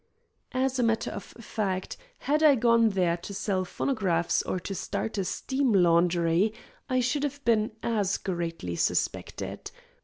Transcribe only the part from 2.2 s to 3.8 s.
I gone there to sell